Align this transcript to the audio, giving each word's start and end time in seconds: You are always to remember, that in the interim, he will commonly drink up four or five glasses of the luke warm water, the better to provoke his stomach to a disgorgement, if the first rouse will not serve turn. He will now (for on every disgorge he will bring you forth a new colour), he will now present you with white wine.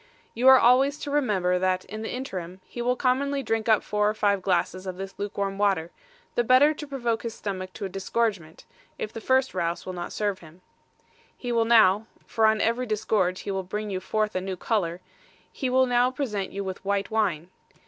You 0.33 0.47
are 0.47 0.57
always 0.57 0.97
to 1.01 1.11
remember, 1.11 1.59
that 1.59 1.85
in 1.85 2.01
the 2.01 2.09
interim, 2.11 2.59
he 2.65 2.81
will 2.81 2.95
commonly 2.95 3.43
drink 3.43 3.69
up 3.69 3.83
four 3.83 4.09
or 4.09 4.15
five 4.15 4.41
glasses 4.41 4.87
of 4.87 4.97
the 4.97 5.13
luke 5.19 5.37
warm 5.37 5.59
water, 5.59 5.91
the 6.33 6.43
better 6.43 6.73
to 6.73 6.87
provoke 6.87 7.21
his 7.21 7.35
stomach 7.35 7.71
to 7.73 7.85
a 7.85 7.89
disgorgement, 7.89 8.65
if 8.97 9.13
the 9.13 9.21
first 9.21 9.53
rouse 9.53 9.85
will 9.85 9.93
not 9.93 10.11
serve 10.11 10.39
turn. 10.39 10.61
He 11.37 11.51
will 11.51 11.65
now 11.65 12.07
(for 12.25 12.47
on 12.47 12.61
every 12.61 12.87
disgorge 12.87 13.41
he 13.41 13.51
will 13.51 13.61
bring 13.61 13.91
you 13.91 13.99
forth 13.99 14.33
a 14.33 14.41
new 14.41 14.57
colour), 14.57 15.01
he 15.51 15.69
will 15.69 15.85
now 15.85 16.09
present 16.09 16.51
you 16.51 16.63
with 16.63 16.83
white 16.83 17.11
wine. 17.11 17.51